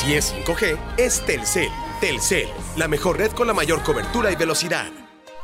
[0.00, 1.68] Si es 5G, es Telcel.
[2.00, 2.46] Telcel,
[2.78, 4.86] la mejor red con la mayor cobertura y velocidad.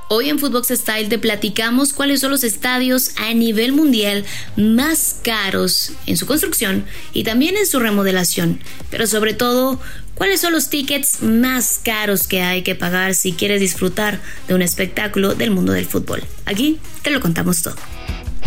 [0.08, 4.24] Hoy en Footbox Style te platicamos cuáles son los estadios a nivel mundial
[4.56, 9.79] más caros en su construcción y también en su remodelación, pero sobre todo
[10.15, 14.63] cuáles son los tickets más caros que hay que pagar si quieres disfrutar de un
[14.63, 16.25] espectáculo del mundo del fútbol.
[16.47, 17.77] Aquí te lo contamos todo.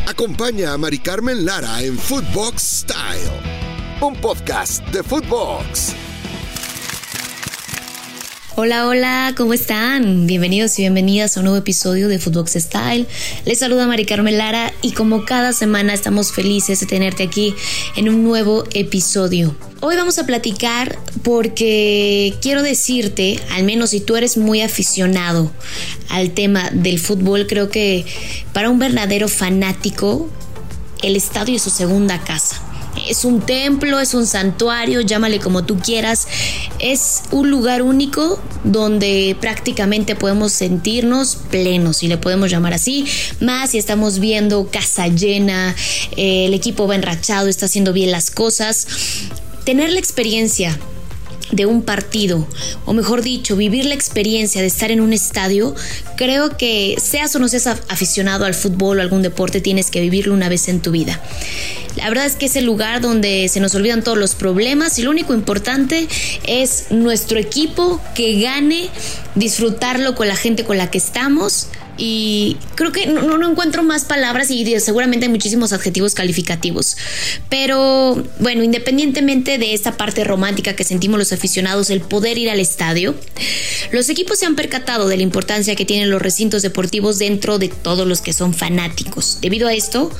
[0.07, 3.58] Acompaña a Mari Carmen Lara en Footbox Style,
[4.01, 5.93] un podcast de Footbox.
[8.55, 10.25] Hola, hola, ¿cómo están?
[10.25, 13.07] Bienvenidos y bienvenidas a un nuevo episodio de Footbox Style.
[13.45, 17.53] Les saluda Mari Carmen Lara y como cada semana estamos felices de tenerte aquí
[17.97, 19.55] en un nuevo episodio.
[19.81, 25.51] Hoy vamos a platicar porque quiero decirte, al menos si tú eres muy aficionado
[26.07, 28.05] al tema del fútbol, creo que
[28.53, 30.29] para un verdadero fanático,
[31.03, 32.68] el estadio es su segunda casa
[33.07, 36.27] es un templo, es un santuario, llámale como tú quieras.
[36.79, 43.05] Es un lugar único donde prácticamente podemos sentirnos plenos, si le podemos llamar así.
[43.39, 45.75] Más si estamos viendo casa llena,
[46.15, 48.87] eh, el equipo va enrachado, está haciendo bien las cosas.
[49.63, 50.79] Tener la experiencia
[51.51, 52.47] de un partido,
[52.85, 55.75] o mejor dicho, vivir la experiencia de estar en un estadio,
[56.15, 60.33] creo que seas o no seas aficionado al fútbol o algún deporte, tienes que vivirlo
[60.33, 61.21] una vez en tu vida.
[61.95, 65.01] La verdad es que es el lugar donde se nos olvidan todos los problemas y
[65.01, 66.07] lo único importante
[66.45, 68.89] es nuestro equipo que gane,
[69.35, 71.67] disfrutarlo con la gente con la que estamos
[71.99, 76.95] y creo que no, encuentro más palabras y seguramente hay muchísimos adjetivos calificativos.
[77.49, 82.59] Pero bueno, independientemente de esta parte romántica que sentimos los aficionados, el poder ir al
[82.59, 83.15] estadio,
[83.91, 87.67] los equipos se han percatado de la importancia que tienen los recintos deportivos dentro de
[87.67, 89.39] todos los que son fanáticos.
[89.41, 90.11] Debido a esto,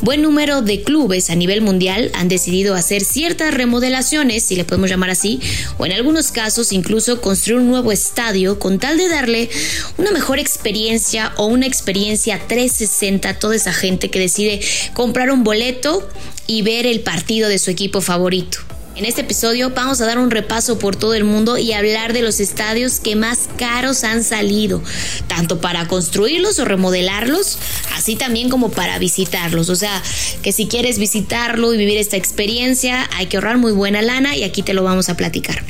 [0.00, 4.90] buen número de clubes a nivel mundial han decidido hacer ciertas remodelaciones, si le podemos
[4.90, 5.40] llamar así,
[5.78, 9.50] o en algunos casos incluso construir un nuevo estadio con tal de darle
[9.98, 14.60] una mejor experiencia o una experiencia 360 a toda esa gente que decide
[14.94, 16.08] comprar un boleto
[16.46, 18.58] y ver el partido de su equipo favorito.
[18.98, 22.20] En este episodio vamos a dar un repaso por todo el mundo y hablar de
[22.20, 24.82] los estadios que más caros han salido,
[25.28, 27.58] tanto para construirlos o remodelarlos,
[27.94, 29.68] así también como para visitarlos.
[29.68, 30.02] O sea,
[30.42, 34.42] que si quieres visitarlo y vivir esta experiencia, hay que ahorrar muy buena lana y
[34.42, 35.62] aquí te lo vamos a platicar.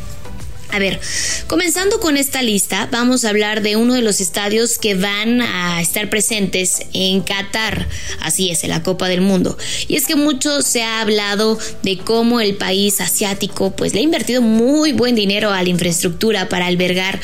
[0.70, 1.00] A ver,
[1.46, 5.80] comenzando con esta lista, vamos a hablar de uno de los estadios que van a
[5.80, 7.88] estar presentes en Qatar,
[8.20, 9.56] así es, en la Copa del Mundo.
[9.88, 14.02] Y es que mucho se ha hablado de cómo el país asiático pues le ha
[14.02, 17.18] invertido muy buen dinero a la infraestructura para albergar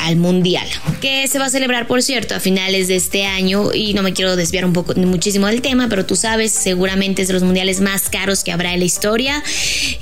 [0.00, 0.66] al Mundial,
[1.02, 3.74] que se va a celebrar, por cierto, a finales de este año.
[3.74, 7.28] Y no me quiero desviar un poco muchísimo del tema, pero tú sabes, seguramente es
[7.28, 9.42] de los mundiales más caros que habrá en la historia.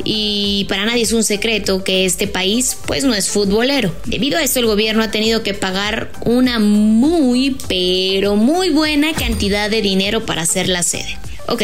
[0.04, 3.94] Y para nadie es un secreto que este país pues no es futbolero.
[4.06, 9.70] Debido a esto el gobierno ha tenido que pagar una muy pero muy buena cantidad
[9.70, 11.18] de dinero para hacer la sede.
[11.48, 11.62] Ok,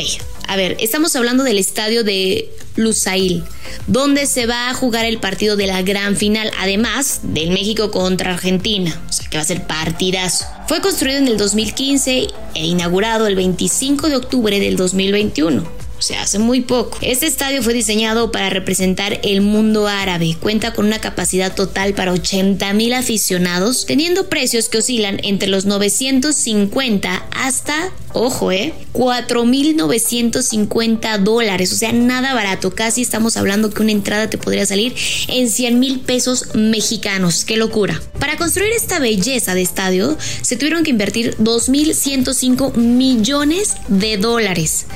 [0.49, 3.45] a ver, estamos hablando del estadio de Lusail,
[3.87, 8.33] donde se va a jugar el partido de la gran final, además del México contra
[8.33, 10.47] Argentina, o sea que va a ser partidazo.
[10.67, 16.39] Fue construido en el 2015 e inaugurado el 25 de octubre del 2021 se hace
[16.39, 16.99] muy poco.
[17.01, 20.37] Este estadio fue diseñado para representar el mundo árabe.
[20.41, 25.65] Cuenta con una capacidad total para 80 mil aficionados, teniendo precios que oscilan entre los
[25.65, 31.71] 950 hasta, ojo, eh, 4.950 dólares.
[31.73, 32.75] O sea, nada barato.
[32.75, 34.95] Casi estamos hablando que una entrada te podría salir
[35.29, 37.45] en 100 mil pesos mexicanos.
[37.45, 38.03] ¡Qué locura!
[38.19, 44.87] Para construir esta belleza de estadio, se tuvieron que invertir 2.105 millones de dólares,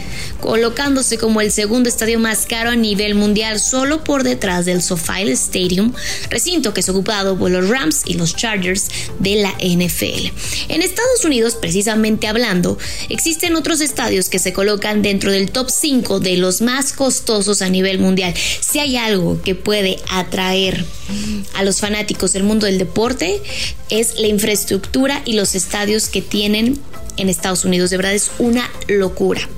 [0.41, 5.31] colocando como el segundo estadio más caro a nivel mundial, solo por detrás del SoFi
[5.33, 5.93] Stadium,
[6.31, 10.33] recinto que es ocupado por los Rams y los Chargers de la NFL.
[10.69, 16.21] En Estados Unidos, precisamente hablando, existen otros estadios que se colocan dentro del top 5
[16.21, 18.35] de los más costosos a nivel mundial.
[18.35, 20.85] Si hay algo que puede atraer
[21.55, 23.43] a los fanáticos del mundo del deporte,
[23.91, 26.79] es la infraestructura y los estadios que tienen
[27.17, 27.91] en Estados Unidos.
[27.91, 29.49] De verdad es una locura.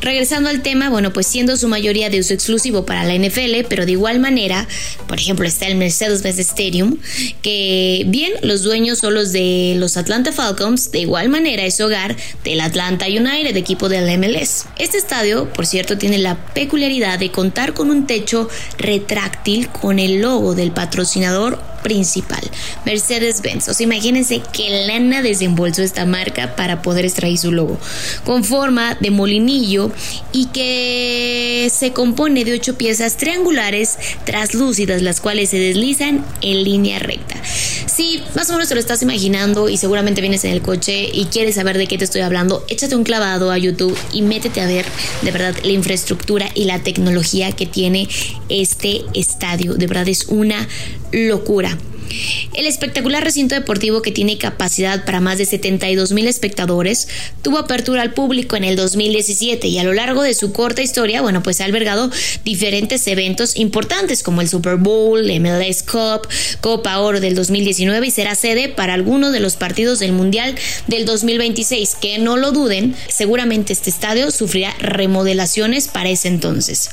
[0.00, 3.86] Regresando al tema, bueno, pues siendo su mayoría de uso exclusivo para la NFL, pero
[3.86, 4.66] de igual manera,
[5.06, 6.98] por ejemplo, está el Mercedes-Benz Stadium,
[7.42, 12.16] que bien, los dueños son los de los Atlanta Falcons, de igual manera es hogar
[12.44, 14.66] del Atlanta United, equipo del MLS.
[14.78, 18.48] Este estadio, por cierto, tiene la peculiaridad de contar con un techo
[18.78, 22.40] retráctil con el logo del patrocinador principal,
[22.84, 23.68] Mercedes-Benz.
[23.68, 27.78] O sea, imagínense que lana desembolsó esta marca para poder extraer su logo,
[28.24, 29.90] con forma de molinillo
[30.32, 36.98] y que se compone de ocho piezas triangulares traslúcidas, las cuales se deslizan en línea
[36.98, 37.36] recta.
[37.98, 41.24] Si más o menos te lo estás imaginando y seguramente vienes en el coche y
[41.24, 44.66] quieres saber de qué te estoy hablando, échate un clavado a YouTube y métete a
[44.66, 44.86] ver
[45.22, 48.08] de verdad la infraestructura y la tecnología que tiene
[48.48, 49.74] este estadio.
[49.74, 50.68] De verdad es una
[51.10, 51.76] locura.
[52.54, 57.08] El espectacular recinto deportivo que tiene capacidad para más de 72 mil espectadores
[57.42, 61.22] tuvo apertura al público en el 2017 y a lo largo de su corta historia,
[61.22, 62.10] bueno, pues ha albergado
[62.44, 66.28] diferentes eventos importantes como el Super Bowl, MLS Cup,
[66.60, 70.54] Copa Oro del 2019 y será sede para algunos de los partidos del Mundial
[70.86, 76.90] del 2026, que no lo duden, seguramente este estadio sufrirá remodelaciones para ese entonces.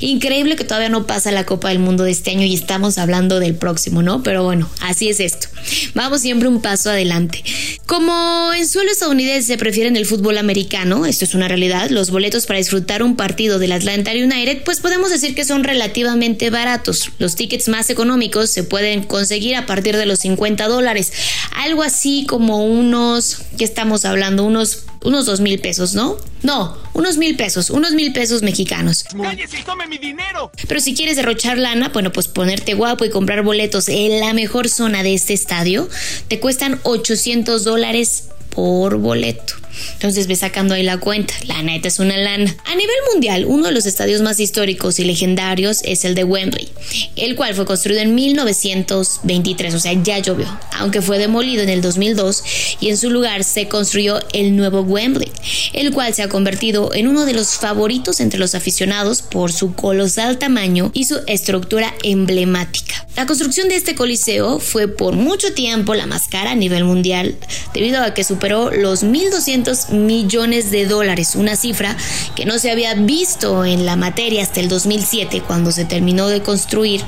[0.00, 3.40] Increíble que todavía no pasa la Copa del Mundo de este año y estamos hablando
[3.40, 4.22] del próximo, ¿no?
[4.22, 4.44] Pero
[4.80, 5.48] así es esto.
[5.94, 7.42] Vamos siempre un paso adelante.
[7.86, 12.58] Como en suelo estadounidense prefieren el fútbol americano, esto es una realidad, los boletos para
[12.58, 17.10] disfrutar un partido del Atlanta United, pues podemos decir que son relativamente baratos.
[17.18, 21.12] Los tickets más económicos se pueden conseguir a partir de los 50 dólares.
[21.56, 24.44] Algo así como unos, ¿qué estamos hablando?
[24.44, 26.16] Unos unos dos mil pesos, ¿no?
[26.42, 29.04] No, unos mil pesos, unos mil pesos mexicanos.
[29.04, 30.50] ¡Cállese y tome mi dinero!
[30.66, 34.68] Pero si quieres derrochar lana, bueno, pues ponerte guapo y comprar boletos en la mejor
[34.68, 35.88] zona de este estadio,
[36.28, 38.24] te cuestan 800 dólares
[38.54, 39.54] por boleto.
[39.94, 41.34] Entonces ve sacando ahí la cuenta.
[41.46, 42.54] La neta es una lana.
[42.64, 46.68] A nivel mundial, uno de los estadios más históricos y legendarios es el de Wembley,
[47.16, 50.46] el cual fue construido en 1923, o sea, ya llovió,
[50.78, 52.44] aunque fue demolido en el 2002
[52.80, 55.30] y en su lugar se construyó el nuevo Wembley,
[55.72, 59.74] el cual se ha convertido en uno de los favoritos entre los aficionados por su
[59.74, 63.06] colosal tamaño y su estructura emblemática.
[63.16, 67.36] La construcción de este coliseo fue por mucho tiempo la más cara a nivel mundial,
[67.72, 71.96] debido a que superó los 1.200 millones de dólares, una cifra
[72.36, 76.42] que no se había visto en la materia hasta el 2007 cuando se terminó de
[76.42, 77.00] construir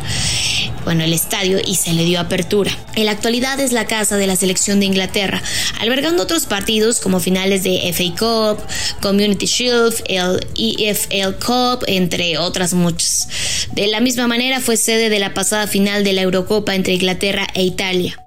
[0.84, 2.70] bueno, el estadio y se le dio apertura.
[2.94, 5.42] En la actualidad es la casa de la selección de Inglaterra,
[5.78, 8.62] albergando otros partidos como finales de FA Cup,
[9.02, 13.28] Community Shield, el EFL Cup, entre otras muchas.
[13.74, 17.46] De la misma manera fue sede de la pasada final de la Eurocopa entre Inglaterra
[17.52, 18.25] e Italia.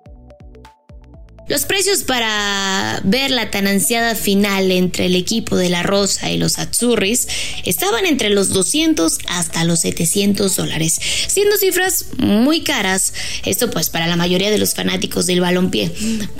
[1.50, 6.38] Los precios para ver la tan ansiada final entre el equipo de la Rosa y
[6.38, 7.28] los Azzurris
[7.66, 13.14] estaban entre los 200 hasta los 700 dólares, siendo cifras muy caras,
[13.46, 15.92] esto pues para la mayoría de los fanáticos del balompié.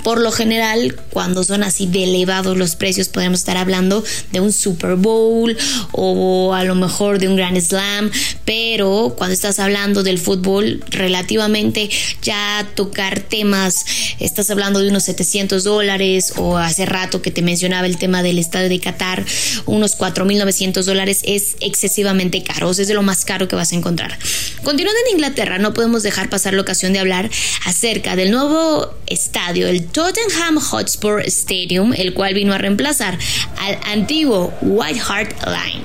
[0.04, 4.52] Por lo general, cuando son así de elevados los precios, podemos estar hablando de un
[4.52, 5.56] Super Bowl
[5.90, 8.12] o a lo mejor de un Grand Slam,
[8.44, 11.90] pero cuando estás hablando del fútbol, relativamente
[12.22, 13.84] ya tocar temas,
[14.20, 18.38] estás hablando de unos 700 dólares o hace rato que te mencionaba el tema del
[18.38, 19.24] estadio de Qatar,
[19.66, 24.18] unos 4.900 dólares es excesivamente caro, es de lo más caro que vas a encontrar.
[24.62, 27.30] Continuando en Inglaterra, no podemos dejar pasar la ocasión de hablar
[27.64, 33.18] acerca del nuevo estadio, el Tottenham Hotspur Stadium, el cual vino a reemplazar
[33.58, 35.82] al antiguo White Hart Line.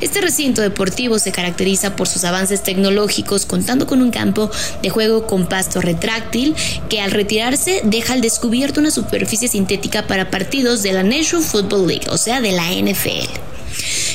[0.00, 4.50] Este recinto deportivo se caracteriza por sus avances tecnológicos, contando con un campo
[4.82, 6.54] de juego con pasto retráctil
[6.88, 11.86] que al retirarse deja al descubierto una superficie sintética para partidos de la National Football
[11.86, 13.48] League, o sea, de la NFL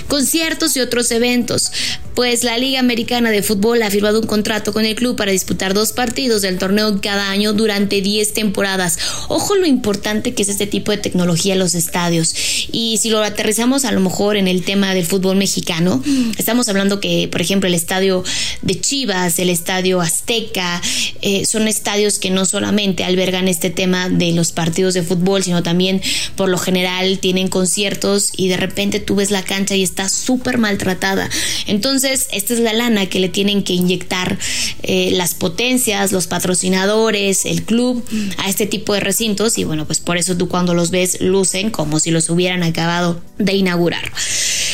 [0.07, 1.71] conciertos y otros eventos
[2.15, 5.73] pues la Liga Americana de Fútbol ha firmado un contrato con el club para disputar
[5.73, 8.99] dos partidos del torneo cada año durante 10 temporadas.
[9.29, 12.35] Ojo lo importante que es este tipo de tecnología en los estadios.
[12.71, 16.03] Y si lo aterrizamos a lo mejor en el tema del fútbol mexicano,
[16.37, 18.23] estamos hablando que, por ejemplo, el estadio
[18.61, 20.81] de Chivas, el estadio Azteca,
[21.21, 25.63] eh, son estadios que no solamente albergan este tema de los partidos de fútbol, sino
[25.63, 26.01] también
[26.35, 30.57] por lo general tienen conciertos y de repente tú ves la cancha y está súper
[30.57, 31.29] maltratada.
[31.67, 34.37] Entonces, entonces, esta es la lana que le tienen que inyectar
[34.81, 38.03] eh, las potencias, los patrocinadores, el club
[38.37, 41.69] a este tipo de recintos y bueno, pues por eso tú cuando los ves lucen
[41.69, 44.11] como si los hubieran acabado de inaugurar.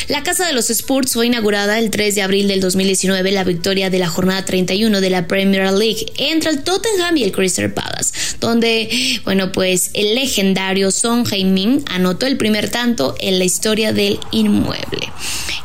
[0.08, 3.90] La Casa de los Sports fue inaugurada el 3 de abril del 2019, la victoria
[3.90, 8.12] de la jornada 31 de la Premier League entre el Tottenham y el Crystal Palace,
[8.40, 14.18] donde, bueno, pues el legendario Son Heung-min anotó el primer tanto en la historia del
[14.32, 15.12] inmueble.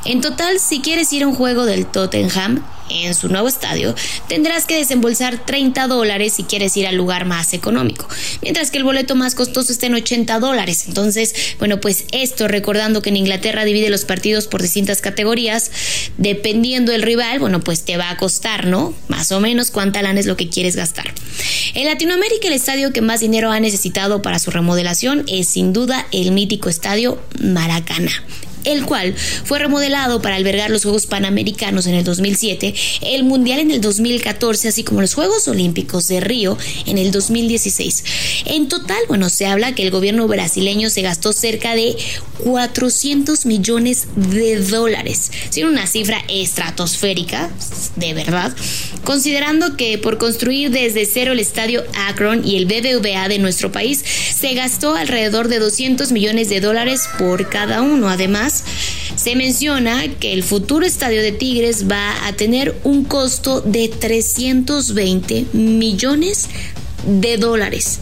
[0.05, 3.95] En total, si quieres ir a un juego del Tottenham, en su nuevo estadio,
[4.27, 8.07] tendrás que desembolsar 30 dólares si quieres ir al lugar más económico,
[8.43, 10.85] mientras que el boleto más costoso está en 80 dólares.
[10.87, 15.71] Entonces, bueno, pues esto recordando que en Inglaterra divide los partidos por distintas categorías,
[16.17, 18.93] dependiendo del rival, bueno, pues te va a costar, ¿no?
[19.07, 21.11] Más o menos cuánta lana es lo que quieres gastar.
[21.73, 26.05] En Latinoamérica el estadio que más dinero ha necesitado para su remodelación es sin duda
[26.11, 28.11] el mítico estadio Maracaná
[28.65, 33.71] el cual fue remodelado para albergar los Juegos Panamericanos en el 2007, el Mundial en
[33.71, 38.03] el 2014, así como los Juegos Olímpicos de Río en el 2016.
[38.45, 41.95] En total, bueno, se habla que el gobierno brasileño se gastó cerca de
[42.43, 47.49] 400 millones de dólares, sin una cifra estratosférica,
[47.95, 48.55] de verdad,
[49.03, 54.03] considerando que por construir desde cero el estadio Akron y el BBVA de nuestro país
[54.35, 58.09] se gastó alrededor de 200 millones de dólares por cada uno.
[58.09, 58.54] Además,
[59.15, 65.47] se menciona que el futuro estadio de Tigres va a tener un costo de 320
[65.53, 66.49] millones
[67.05, 67.99] de dólares.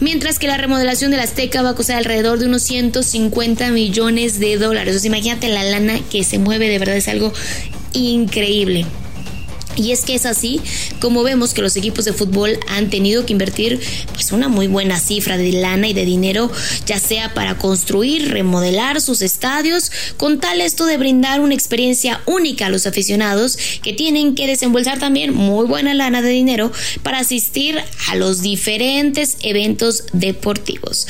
[0.00, 4.56] Mientras que la remodelación del Azteca va a costar alrededor de unos 150 millones de
[4.56, 5.04] dólares.
[5.04, 7.32] imagínate la lana que se mueve, de verdad es algo
[7.92, 8.86] increíble.
[9.78, 10.60] Y es que es así
[11.00, 13.80] como vemos que los equipos de fútbol han tenido que invertir
[14.12, 16.50] pues una muy buena cifra de lana y de dinero,
[16.84, 22.66] ya sea para construir, remodelar sus estadios, con tal esto de brindar una experiencia única
[22.66, 27.78] a los aficionados que tienen que desembolsar también muy buena lana de dinero para asistir
[28.08, 31.06] a los diferentes eventos deportivos.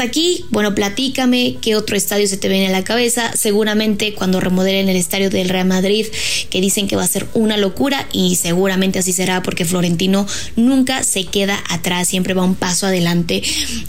[0.00, 3.32] Aquí, bueno, platícame qué otro estadio se te viene a la cabeza.
[3.36, 6.06] Seguramente cuando remodelen el estadio del Real Madrid,
[6.48, 10.26] que dicen que va a ser una locura y seguramente así será porque Florentino
[10.56, 13.42] nunca se queda atrás, siempre va un paso adelante.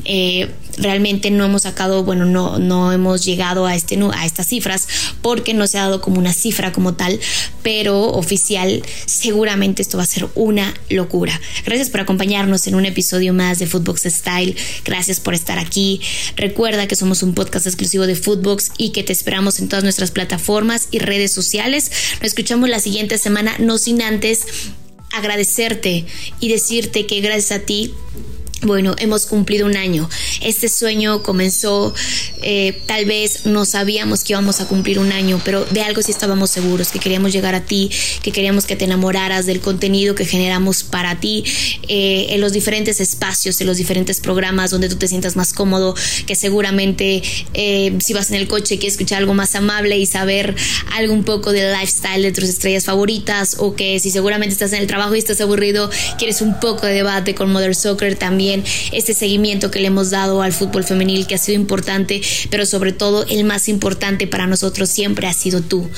[0.05, 0.49] Eh,
[0.81, 4.87] realmente no hemos sacado, bueno, no, no hemos llegado a, este, a estas cifras
[5.21, 7.19] porque no se ha dado como una cifra como tal,
[7.63, 11.39] pero oficial, seguramente esto va a ser una locura.
[11.65, 14.55] Gracias por acompañarnos en un episodio más de Footbox Style.
[14.83, 16.01] Gracias por estar aquí
[16.35, 20.11] Recuerda que somos un podcast exclusivo de Footbox y que te esperamos en todas nuestras
[20.11, 21.91] plataformas y redes sociales.
[22.15, 24.45] Nos escuchamos la siguiente semana, no sin antes
[25.13, 26.05] agradecerte
[26.39, 27.93] y decirte que gracias a ti
[28.61, 30.07] bueno, hemos cumplido un año.
[30.41, 31.93] Este sueño comenzó,
[32.43, 36.11] eh, tal vez no sabíamos que íbamos a cumplir un año, pero de algo sí
[36.11, 37.89] estábamos seguros, que queríamos llegar a ti,
[38.21, 41.43] que queríamos que te enamoraras del contenido que generamos para ti
[41.87, 45.95] eh, en los diferentes espacios, en los diferentes programas donde tú te sientas más cómodo,
[46.27, 50.55] que seguramente eh, si vas en el coche quieres escuchar algo más amable y saber
[50.93, 54.81] algo un poco del lifestyle de tus estrellas favoritas, o que si seguramente estás en
[54.81, 55.89] el trabajo y estás aburrido,
[56.19, 58.50] quieres un poco de debate con Mother Soccer también
[58.91, 62.91] este seguimiento que le hemos dado al fútbol femenil que ha sido importante, pero sobre
[62.91, 65.89] todo el más importante para nosotros siempre ha sido tú.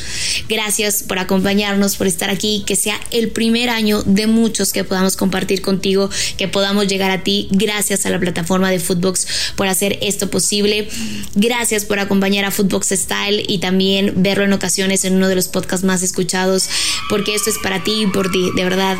[0.48, 5.15] Gracias por acompañarnos, por estar aquí, que sea el primer año de muchos que podamos
[5.15, 7.48] compartir contigo, que podamos llegar a ti.
[7.51, 10.88] Gracias a la plataforma de Footbox por hacer esto posible.
[11.36, 15.48] Gracias por acompañar a Footbox Style y también verlo en ocasiones en uno de los
[15.48, 16.69] podcasts más escuchados,
[17.10, 18.51] porque esto es para ti y por ti.
[18.55, 18.98] De verdad,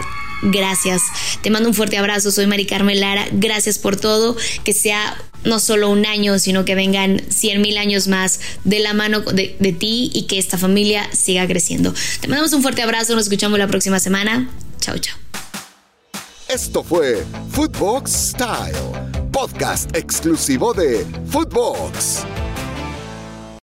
[0.52, 1.02] gracias.
[1.42, 5.60] Te mando un fuerte abrazo, soy Mari Carmen Lara, gracias por todo, que sea no
[5.60, 9.74] solo un año, sino que vengan cien mil años más de la mano de, de
[9.74, 11.94] ti y que esta familia siga creciendo.
[12.22, 14.50] Te mandamos un fuerte abrazo, nos escuchamos la próxima semana.
[14.80, 15.18] Chao, chao.
[16.50, 18.78] Esto fue Footbox Style,
[19.32, 22.24] podcast exclusivo de Footbox.